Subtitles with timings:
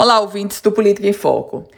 [0.00, 1.68] Olá, ouvintes do Política em Foco.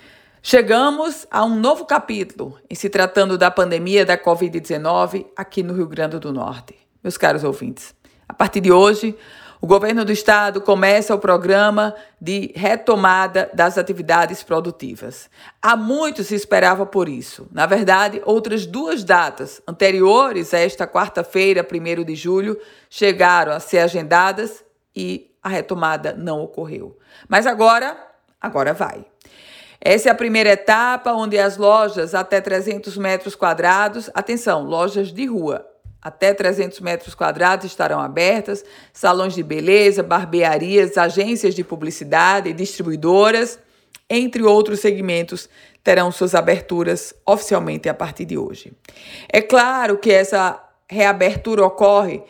[0.43, 5.87] Chegamos a um novo capítulo em se tratando da pandemia da Covid-19 aqui no Rio
[5.87, 6.77] Grande do Norte.
[7.03, 7.95] Meus caros ouvintes,
[8.29, 9.17] a partir de hoje,
[9.59, 15.31] o governo do estado começa o programa de retomada das atividades produtivas.
[15.63, 17.49] Há muito se esperava por isso.
[17.51, 22.61] Na verdade, outras duas datas anteriores a esta quarta-feira, 1 de julho,
[22.91, 24.63] chegaram a ser agendadas
[24.95, 26.99] e a retomada não ocorreu.
[27.27, 28.10] Mas agora
[28.41, 29.05] Agora vai.
[29.81, 35.27] Essa é a primeira etapa onde as lojas até 300 metros quadrados, atenção, lojas de
[35.27, 35.67] rua,
[36.03, 43.59] até 300 metros quadrados estarão abertas, salões de beleza, barbearias, agências de publicidade e distribuidoras,
[44.09, 45.49] entre outros segmentos,
[45.85, 48.73] terão suas aberturas oficialmente a partir de hoje.
[49.29, 52.23] É claro que essa reabertura ocorre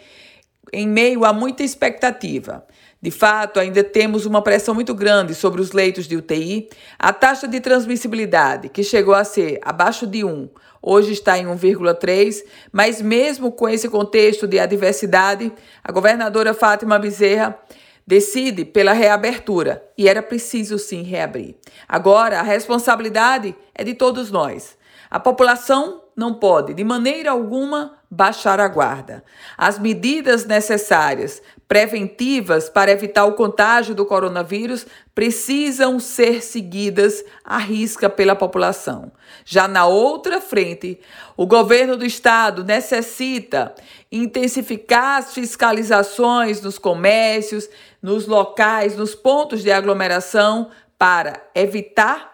[0.72, 2.64] em meio a muita expectativa.
[3.02, 6.68] De fato, ainda temos uma pressão muito grande sobre os leitos de UTI.
[6.98, 10.50] A taxa de transmissibilidade, que chegou a ser abaixo de 1,
[10.82, 15.50] hoje está em 1,3, mas mesmo com esse contexto de adversidade,
[15.82, 17.58] a governadora Fátima Bezerra
[18.06, 21.54] decide pela reabertura e era preciso sim reabrir.
[21.88, 24.76] Agora, a responsabilidade é de todos nós.
[25.10, 29.24] A população não pode, de maneira alguma, baixar a guarda.
[29.56, 38.10] As medidas necessárias, preventivas para evitar o contágio do coronavírus, precisam ser seguidas à risca
[38.10, 39.10] pela população.
[39.46, 41.00] Já na outra frente,
[41.38, 43.74] o governo do estado necessita
[44.12, 47.66] intensificar as fiscalizações nos comércios,
[48.02, 52.30] nos locais, nos pontos de aglomeração para evitar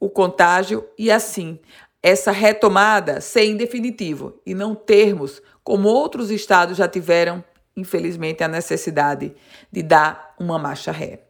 [0.00, 1.60] o contágio e assim
[2.02, 7.44] essa retomada ser em definitivo e não termos, como outros estados já tiveram,
[7.76, 9.32] infelizmente, a necessidade
[9.70, 11.20] de dar uma marcha ré.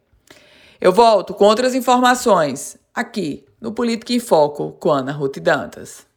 [0.81, 6.12] Eu volto com outras informações aqui no Política em Foco com Ana Ruth Dantas.